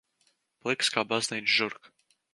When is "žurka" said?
1.61-1.97